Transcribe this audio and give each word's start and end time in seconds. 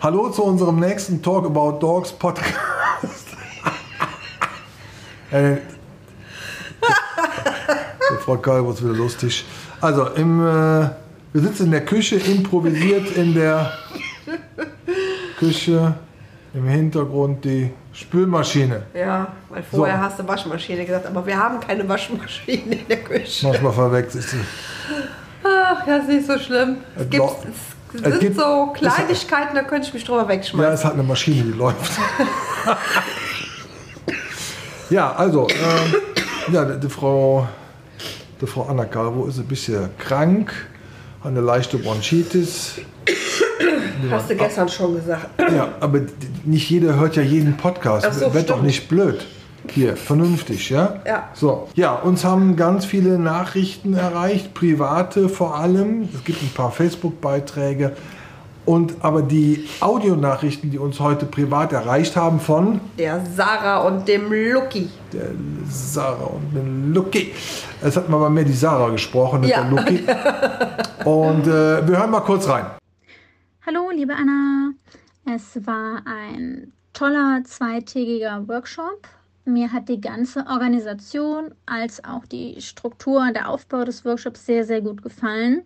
Hallo 0.00 0.28
zu 0.28 0.44
unserem 0.44 0.78
nächsten 0.78 1.20
Talk 1.20 1.46
About 1.46 1.80
Dogs 1.80 2.12
Podcast. 2.12 2.52
äh, 5.32 5.56
Frau 8.20 8.36
Karl 8.36 8.64
wird 8.64 8.80
wieder 8.80 8.94
lustig. 8.94 9.44
Also, 9.80 10.06
im, 10.10 10.40
äh, 10.40 10.88
wir 11.32 11.42
sitzen 11.42 11.64
in 11.64 11.72
der 11.72 11.84
Küche, 11.84 12.14
improvisiert 12.14 13.10
in 13.16 13.34
der 13.34 13.72
Küche. 15.36 15.96
Im 16.54 16.68
Hintergrund 16.68 17.44
die 17.44 17.72
Spülmaschine. 17.92 18.84
Ja, 18.94 19.32
weil 19.48 19.64
vorher 19.64 19.96
so. 19.96 20.02
hast 20.02 20.18
du 20.20 20.28
Waschmaschine 20.28 20.84
gesagt, 20.84 21.06
aber 21.06 21.26
wir 21.26 21.36
haben 21.36 21.58
keine 21.58 21.88
Waschmaschine 21.88 22.76
in 22.76 22.88
der 22.88 23.02
Küche. 23.02 23.48
Manchmal 23.48 23.72
verwechselt 23.72 24.24
sie. 24.24 24.38
Ach, 25.42 25.86
ja, 25.86 25.96
ist 25.96 26.08
nicht 26.08 26.26
so 26.26 26.38
schlimm. 26.38 26.78
Es, 26.96 27.10
gibt, 27.10 27.24
es, 27.24 27.77
es 27.94 28.00
sind 28.00 28.20
gibt, 28.20 28.36
so 28.36 28.72
Kleinigkeiten, 28.74 29.54
da 29.54 29.62
könnte 29.62 29.88
ich 29.88 29.94
mich 29.94 30.04
drüber 30.04 30.28
wegschmeißen. 30.28 30.68
Ja, 30.68 30.72
es 30.72 30.84
hat 30.84 30.94
eine 30.94 31.02
Maschine, 31.02 31.42
die 31.42 31.52
läuft. 31.52 31.90
ja, 34.90 35.12
also, 35.12 35.46
äh, 35.48 36.52
ja, 36.52 36.64
die, 36.64 36.80
die 36.80 36.88
Frau 36.88 37.46
die 38.40 38.46
Frau 38.46 38.62
Anna 38.62 38.84
Calvo 38.84 39.26
ist 39.26 39.38
ein 39.38 39.46
bisschen 39.46 39.90
krank, 39.98 40.52
hat 41.20 41.30
eine 41.30 41.40
leichte 41.40 41.78
Bronchitis. 41.78 42.74
Hast 44.10 44.30
du 44.30 44.36
gestern 44.36 44.68
schon 44.68 44.94
gesagt. 44.94 45.28
Ja, 45.40 45.70
aber 45.80 46.02
nicht 46.44 46.70
jeder 46.70 46.94
hört 46.94 47.16
ja 47.16 47.22
jeden 47.22 47.56
Podcast. 47.56 48.12
So, 48.14 48.32
Wird 48.32 48.50
doch 48.50 48.62
nicht 48.62 48.88
blöd. 48.88 49.26
Hier, 49.70 49.96
vernünftig, 49.96 50.70
ja? 50.70 51.00
Ja. 51.04 51.28
So, 51.34 51.68
ja, 51.74 51.94
uns 51.94 52.24
haben 52.24 52.56
ganz 52.56 52.84
viele 52.84 53.18
Nachrichten 53.18 53.94
erreicht, 53.94 54.54
private 54.54 55.28
vor 55.28 55.56
allem. 55.56 56.08
Es 56.14 56.24
gibt 56.24 56.42
ein 56.42 56.50
paar 56.54 56.70
Facebook-Beiträge. 56.70 57.96
Und 58.64 58.96
aber 59.00 59.22
die 59.22 59.66
Audionachrichten, 59.80 60.70
die 60.70 60.78
uns 60.78 61.00
heute 61.00 61.24
privat 61.24 61.72
erreicht 61.72 62.16
haben 62.16 62.38
von 62.38 62.80
der 62.98 63.24
Sarah 63.24 63.78
und 63.78 64.06
dem 64.06 64.30
Lucky. 64.30 64.90
Der 65.10 65.30
Sarah 65.70 66.26
und 66.26 66.54
dem 66.54 66.92
Lucky. 66.92 67.32
Es 67.80 67.96
hat 67.96 68.10
mal 68.10 68.18
bei 68.18 68.28
mir 68.28 68.44
die 68.44 68.52
Sarah 68.52 68.90
gesprochen, 68.90 69.40
nicht 69.40 69.50
ja. 69.50 69.62
der 69.62 69.70
Lucky. 69.70 70.04
Und 71.04 71.46
äh, 71.46 71.88
wir 71.88 71.96
hören 71.96 72.10
mal 72.10 72.20
kurz 72.20 72.48
rein. 72.48 72.66
Hallo, 73.64 73.90
liebe 73.90 74.12
Anna. 74.12 74.72
Es 75.24 75.64
war 75.66 76.02
ein 76.04 76.72
toller 76.92 77.42
zweitägiger 77.44 78.46
Workshop. 78.48 79.08
Mir 79.48 79.72
hat 79.72 79.88
die 79.88 80.00
ganze 80.00 80.46
Organisation 80.46 81.54
als 81.64 82.04
auch 82.04 82.26
die 82.26 82.60
Struktur 82.60 83.20
und 83.22 83.34
der 83.34 83.48
Aufbau 83.48 83.84
des 83.84 84.04
Workshops 84.04 84.44
sehr, 84.44 84.64
sehr 84.64 84.82
gut 84.82 85.02
gefallen. 85.02 85.62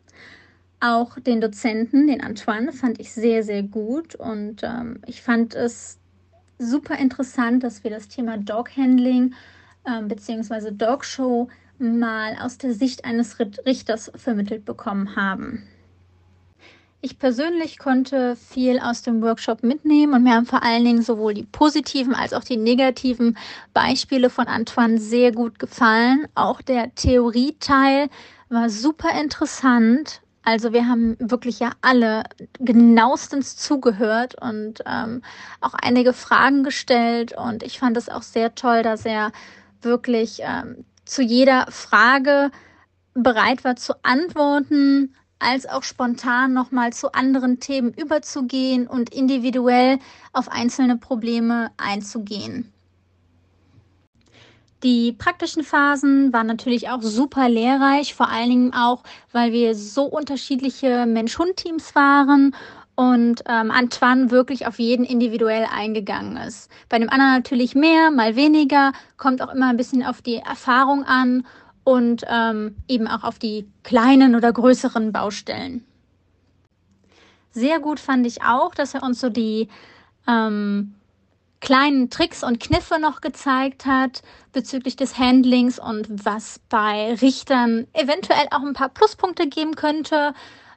Auch 0.79 1.19
den 1.19 1.41
Dozenten, 1.41 2.07
den 2.07 2.23
Antoine, 2.23 2.73
fand 2.73 3.01
ich 3.01 3.13
sehr, 3.13 3.43
sehr 3.43 3.65
gut 3.65 4.15
und 4.15 4.63
ähm, 4.63 5.01
ich 5.07 5.21
fand 5.21 5.57
es 5.57 5.99
super 6.59 6.97
interessant, 6.97 7.65
dass 7.65 7.83
wir 7.83 7.91
das 7.91 8.07
Thema 8.07 8.39
Dog 8.39 8.77
Handling 8.77 9.35
ähm, 9.85 10.07
bzw. 10.07 10.71
Dog 10.71 11.05
Show 11.05 11.49
mal 11.79 12.37
aus 12.41 12.59
der 12.59 12.75
Sicht 12.75 13.05
eines 13.05 13.39
Richters 13.41 14.13
vermittelt 14.15 14.65
bekommen 14.65 15.17
haben. 15.17 15.65
Ich 17.05 17.19
persönlich 17.19 17.79
konnte 17.79 18.37
viel 18.37 18.79
aus 18.79 19.03
dem 19.03 19.23
Workshop 19.23 19.65
mitnehmen 19.65 20.15
und 20.15 20.23
mir 20.23 20.35
haben 20.35 20.47
vor 20.47 20.63
allen 20.63 20.85
Dingen 20.85 21.03
sowohl 21.03 21.35
die 21.35 21.43
positiven 21.43 22.15
als 22.15 22.33
auch 22.33 22.45
die 22.45 22.57
negativen 22.57 23.37
Beispiele 23.75 24.31
von 24.31 24.47
Antoine 24.47 24.99
sehr 24.99 25.33
gut 25.33 25.59
gefallen. 25.59 26.29
Auch 26.37 26.63
der 26.63 26.95
Theorieteil 26.95 28.09
war 28.49 28.71
super 28.71 29.21
interessant 29.21 30.23
also 30.45 30.73
wir 30.73 30.89
haben 30.89 31.17
wirklich 31.21 31.61
ja 31.61 31.71
alle 31.83 32.25
genauestens 32.59 33.57
zugehört 33.57 34.35
und 34.41 34.83
ähm, 34.87 35.23
auch 35.61 35.75
einige 35.75 36.13
Fragen 36.13 36.65
gestellt. 36.65 37.33
Und 37.37 37.63
ich 37.63 37.79
fand 37.79 37.97
es 37.97 38.09
auch 38.09 38.23
sehr 38.23 38.55
toll, 38.55 38.83
dass 38.83 39.05
er 39.05 39.31
wirklich 39.83 40.41
ähm, 40.43 40.85
zu 41.05 41.23
jeder 41.23 41.67
Frage 41.71 42.51
bereit 43.15 43.63
war 43.63 43.77
zu 43.77 43.95
antworten, 44.03 45.15
als 45.43 45.67
auch 45.67 45.83
spontan 45.83 46.53
nochmal 46.53 46.93
zu 46.93 47.13
anderen 47.13 47.61
Themen 47.61 47.93
überzugehen 47.93 48.87
und 48.87 49.13
individuell 49.13 49.99
auf 50.33 50.49
einzelne 50.49 50.97
Probleme 50.97 51.71
einzugehen. 51.77 52.73
Die 54.83 55.13
praktischen 55.13 55.63
Phasen 55.63 56.33
waren 56.33 56.49
natürlich 56.49 56.89
auch 56.89 57.03
super 57.03 57.49
lehrreich, 57.49 58.15
vor 58.15 58.29
allen 58.29 58.51
Dingen 58.51 58.75
auch, 58.75 59.05
weil 59.31 59.53
wir 59.53 59.77
so 59.77 60.05
unterschiedliche 60.05 61.07
Mensch-Hund-Teams 61.07 61.95
waren 61.95 62.57
und 62.97 63.45
ähm, 63.47 63.71
Antoine 63.71 64.31
wirklich 64.33 64.67
auf 64.67 64.79
jeden 64.81 65.05
individuell 65.05 65.67
eingegangen 65.73 66.37
ist. 66.37 66.69
Bei 66.89 66.99
dem 66.99 67.11
anderen 67.11 67.33
natürlich 67.33 67.75
mehr, 67.77 68.11
mal 68.11 68.35
weniger, 68.35 68.93
kommt 69.17 69.41
auch 69.41 69.55
immer 69.55 69.69
ein 69.69 69.77
bisschen 69.77 70.05
auf 70.05 70.21
die 70.21 70.37
Erfahrung 70.37 71.05
an 71.05 71.47
und 71.85 72.25
ähm, 72.29 72.77
eben 72.89 73.09
auch 73.09 73.25
auf 73.25 73.39
die 73.39 73.69
kleinen 73.83 74.35
oder 74.35 74.53
größeren 74.53 75.13
Baustellen. 75.13 75.85
Sehr 77.51 77.81
gut 77.81 78.01
fand 78.01 78.27
ich 78.27 78.43
auch, 78.43 78.75
dass 78.75 78.95
er 78.95 79.03
uns 79.03 79.21
so 79.21 79.29
die 79.29 79.69
ähm, 80.27 80.95
kleinen 81.61 82.11
Tricks 82.11 82.43
und 82.43 82.61
Kniffe 82.61 82.99
noch 82.99 83.21
gezeigt 83.21 83.87
hat 83.87 84.23
bezüglich 84.53 84.97
des 84.97 85.19
Handlings 85.19 85.79
und 85.79 86.25
was 86.25 86.61
bei 86.69 87.15
Richtern 87.15 87.87
eventuell 87.93 88.47
auch 88.51 88.63
ein 88.63 88.75
paar 88.75 88.89
Pluspunkte 88.89 89.47
geben 89.49 89.77
könnte. 89.77 90.35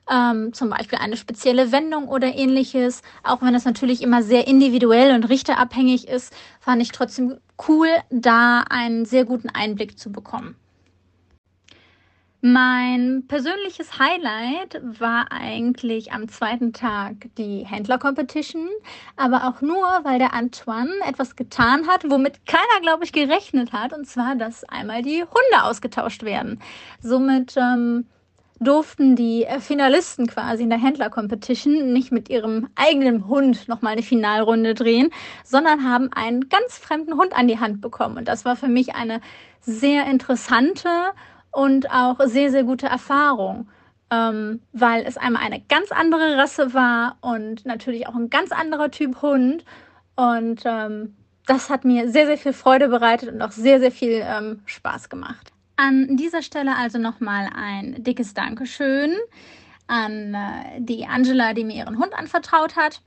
Ähm, 0.07 0.53
zum 0.53 0.69
Beispiel 0.69 0.99
eine 0.99 1.17
spezielle 1.17 1.71
Wendung 1.71 2.07
oder 2.07 2.35
ähnliches. 2.35 3.01
Auch 3.23 3.41
wenn 3.41 3.55
es 3.55 3.65
natürlich 3.65 4.03
immer 4.03 4.21
sehr 4.21 4.47
individuell 4.47 5.15
und 5.15 5.23
richterabhängig 5.23 6.07
ist, 6.07 6.31
fand 6.59 6.81
ich 6.81 6.91
trotzdem 6.91 7.37
cool, 7.67 7.87
da 8.11 8.63
einen 8.69 9.05
sehr 9.05 9.25
guten 9.25 9.49
Einblick 9.49 9.97
zu 9.97 10.11
bekommen. 10.11 10.55
Mein 12.47 13.25
persönliches 13.27 13.97
Highlight 13.97 14.79
war 14.99 15.31
eigentlich 15.31 16.11
am 16.11 16.27
zweiten 16.29 16.73
Tag 16.73 17.27
die 17.39 17.65
Händler-Competition, 17.65 18.69
aber 19.17 19.47
auch 19.47 19.61
nur, 19.61 19.83
weil 20.03 20.19
der 20.19 20.35
Antoine 20.35 20.91
etwas 21.07 21.35
getan 21.35 21.87
hat, 21.87 22.07
womit 22.07 22.45
keiner, 22.45 22.81
glaube 22.83 23.03
ich, 23.03 23.13
gerechnet 23.13 23.73
hat, 23.73 23.93
und 23.93 24.05
zwar, 24.05 24.35
dass 24.35 24.63
einmal 24.65 25.01
die 25.01 25.23
Hunde 25.23 25.63
ausgetauscht 25.63 26.21
werden. 26.21 26.61
Somit 27.01 27.55
ähm, 27.57 28.05
durften 28.59 29.15
die 29.15 29.47
Finalisten 29.59 30.27
quasi 30.27 30.61
in 30.61 30.69
der 30.69 30.77
Händler-Competition 30.77 31.93
nicht 31.93 32.11
mit 32.11 32.29
ihrem 32.29 32.69
eigenen 32.75 33.27
Hund 33.27 33.67
nochmal 33.67 33.93
eine 33.93 34.03
Finalrunde 34.03 34.75
drehen, 34.75 35.09
sondern 35.43 35.83
haben 35.83 36.13
einen 36.13 36.47
ganz 36.49 36.77
fremden 36.77 37.17
Hund 37.17 37.35
an 37.35 37.47
die 37.47 37.59
Hand 37.59 37.81
bekommen. 37.81 38.19
Und 38.19 38.27
das 38.27 38.45
war 38.45 38.55
für 38.55 38.67
mich 38.67 38.93
eine 38.93 39.19
sehr 39.61 40.05
interessante 40.05 40.89
und 41.55 41.89
auch 41.89 42.19
sehr, 42.25 42.51
sehr 42.51 42.63
gute 42.63 42.87
Erfahrung, 42.87 43.69
ähm, 44.11 44.61
weil 44.73 45.03
es 45.05 45.17
einmal 45.17 45.43
eine 45.43 45.61
ganz 45.61 45.91
andere 45.91 46.37
Rasse 46.37 46.73
war 46.73 47.17
und 47.21 47.65
natürlich 47.65 48.07
auch 48.07 48.15
ein 48.15 48.29
ganz 48.29 48.51
anderer 48.51 48.91
Typ 48.91 49.21
Hund. 49.21 49.63
Und 50.15 50.63
ähm, 50.65 51.15
das 51.45 51.69
hat 51.69 51.85
mir 51.85 52.09
sehr, 52.09 52.25
sehr 52.25 52.37
viel 52.37 52.53
Freude 52.53 52.89
bereitet 52.89 53.33
und 53.33 53.41
auch 53.41 53.51
sehr, 53.51 53.79
sehr 53.79 53.91
viel 53.91 54.21
ähm, 54.23 54.61
Spaß 54.65 55.09
gemacht. 55.09 55.51
An 55.77 56.17
dieser 56.17 56.41
Stelle 56.41 56.75
also 56.75 56.97
nochmal 56.97 57.49
ein 57.55 58.03
dickes 58.03 58.33
Dankeschön 58.33 59.15
an 59.87 60.33
äh, 60.33 60.79
die 60.79 61.05
Angela, 61.05 61.53
die 61.53 61.63
mir 61.63 61.75
ihren 61.75 61.99
Hund 61.99 62.13
anvertraut 62.13 62.75
hat. 62.75 63.01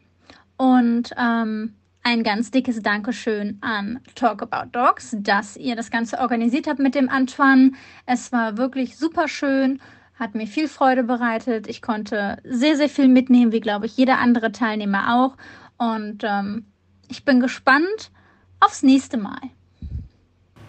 Und 0.56 1.14
ähm, 1.18 1.74
ein 2.08 2.22
ganz 2.22 2.50
dickes 2.50 2.80
Dankeschön 2.80 3.58
an 3.60 4.00
Talk 4.14 4.40
About 4.40 4.70
Dogs, 4.72 5.14
dass 5.20 5.58
ihr 5.58 5.76
das 5.76 5.90
Ganze 5.90 6.18
organisiert 6.20 6.66
habt 6.66 6.78
mit 6.78 6.94
dem 6.94 7.10
Antoine. 7.10 7.72
Es 8.06 8.32
war 8.32 8.56
wirklich 8.56 8.96
super 8.96 9.28
schön, 9.28 9.78
hat 10.18 10.34
mir 10.34 10.46
viel 10.46 10.68
Freude 10.68 11.02
bereitet. 11.02 11.68
Ich 11.68 11.82
konnte 11.82 12.38
sehr, 12.44 12.76
sehr 12.78 12.88
viel 12.88 13.08
mitnehmen, 13.08 13.52
wie 13.52 13.60
glaube 13.60 13.84
ich 13.84 13.94
jeder 13.98 14.20
andere 14.20 14.52
Teilnehmer 14.52 15.16
auch. 15.16 15.36
Und 15.76 16.24
ähm, 16.24 16.64
ich 17.08 17.26
bin 17.26 17.40
gespannt 17.40 18.10
aufs 18.58 18.82
nächste 18.82 19.18
Mal. 19.18 19.40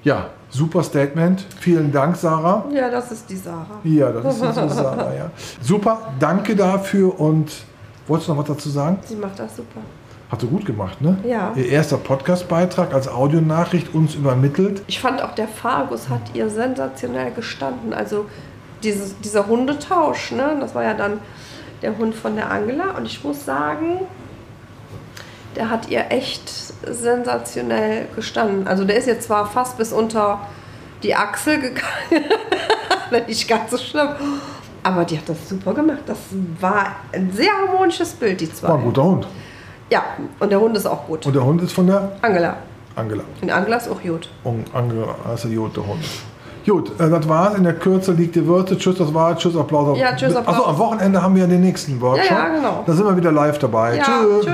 Ja, 0.03 0.31
super 0.50 0.83
Statement. 0.83 1.45
Vielen 1.57 1.94
Dank, 1.94 2.18
Sarah. 2.18 2.65
Ja, 2.69 2.89
das 2.89 3.13
ist 3.13 3.30
die 3.30 3.38
Sarah. 3.38 3.80
Ja, 3.85 4.12
das 4.12 4.35
ist 4.35 4.42
unsere 4.42 4.69
Sarah, 4.69 5.15
ja. 5.15 5.31
Super, 5.62 6.12
danke 6.19 6.57
dafür 6.57 7.18
und 7.18 7.50
wolltest 8.07 8.27
du 8.27 8.33
noch 8.33 8.42
was 8.42 8.47
dazu 8.47 8.69
sagen? 8.69 9.00
Sie 9.06 9.15
macht 9.15 9.39
das 9.39 9.56
super. 9.56 9.80
Hat 10.30 10.42
sie 10.42 10.48
gut 10.48 10.66
gemacht, 10.66 11.02
ne? 11.02 11.18
Ja. 11.26 11.54
Ihr 11.56 11.70
erster 11.70 11.98
Podcast-Beitrag 11.98 12.94
als 12.94 13.08
Audionachricht 13.08 13.96
uns 13.96 14.14
übermittelt. 14.14 14.84
Ich 14.86 15.00
fand 15.00 15.24
auch, 15.24 15.34
der 15.34 15.48
Fargus 15.48 16.08
hat 16.10 16.22
ihr 16.36 16.50
sensationell 16.50 17.31
gestanden. 17.31 17.94
Also 17.94 18.28
dieses, 18.84 19.20
dieser 19.22 19.48
Hundetausch, 19.48 20.31
ne? 20.31 20.58
Das 20.60 20.76
war 20.76 20.84
ja 20.84 20.94
dann 20.94 21.20
der 21.81 21.98
Hund 21.98 22.14
von 22.14 22.36
der 22.36 22.52
Angela. 22.52 22.96
Und 22.96 23.08
ich 23.08 23.24
muss 23.24 23.44
sagen, 23.44 24.02
der 25.56 25.72
hat 25.72 25.90
ihr 25.90 26.12
echt 26.12 26.48
sensationell 26.86 28.08
gestanden. 28.16 28.68
Also 28.68 28.86
der 28.86 28.98
ist 28.98 29.08
jetzt 29.08 29.26
zwar 29.26 29.48
fast 29.48 29.78
bis 29.78 29.92
unter 29.92 30.42
die 31.02 31.16
Achsel 31.16 31.60
gegangen, 31.60 32.26
nicht 33.28 33.48
ganz 33.48 33.72
so 33.72 33.78
schlimm. 33.78 34.10
Aber 34.84 35.06
die 35.06 35.18
hat 35.18 35.28
das 35.28 35.50
super 35.50 35.74
gemacht. 35.74 36.04
Das 36.06 36.18
war 36.60 36.96
ein 37.12 37.31
sehr 37.34 37.52
harmonisches 37.52 38.14
Bild, 38.14 38.40
die 38.42 38.52
zwei. 38.54 38.70
War 38.70 38.78
ein 38.78 38.84
guter 38.84 39.04
Hund. 39.04 39.28
Ja, 39.89 40.03
und 40.39 40.51
der 40.51 40.59
Hund 40.59 40.77
ist 40.77 40.86
auch 40.86 41.06
gut. 41.07 41.25
Und 41.25 41.36
der 41.36 41.44
Hund 41.44 41.62
ist 41.62 41.74
von 41.74 41.88
der 41.88 42.12
Angela. 42.21 42.57
Angela. 42.95 43.24
Und 43.41 43.50
Angela 43.50 43.77
ist 43.77 43.89
auch 43.89 44.01
gut. 44.01 44.30
Und 44.44 44.65
Angela, 44.74 45.15
also 45.27 45.47
gut, 45.50 45.75
der 45.75 45.88
Hund. 45.88 46.03
Gut, 46.65 46.91
äh, 47.00 47.09
das 47.09 47.27
war's. 47.27 47.56
In 47.56 47.63
der 47.63 47.74
Kürze 47.74 48.12
liegt 48.12 48.36
die 48.36 48.45
Würze. 48.45 48.77
Tschüss, 48.77 48.97
das 48.97 49.13
war. 49.13 49.36
Tschüss, 49.36 49.56
Applaus. 49.56 49.97
Ja, 49.97 50.15
tschüss, 50.15 50.36
Applaus. 50.36 50.56
Achso, 50.56 50.69
am 50.69 50.77
Wochenende 50.77 51.21
haben 51.21 51.36
wir 51.36 51.47
den 51.47 51.62
nächsten 51.62 52.00
Workshop. 52.00 52.30
Ja, 52.30 52.47
ja, 52.47 52.56
genau. 52.56 52.83
Da 52.86 52.94
sind 52.94 53.06
wir 53.06 53.15
wieder 53.18 53.31
live 53.31 53.57
dabei. 53.57 53.95
Ja, 53.95 54.03
Tschüss. 54.03 54.47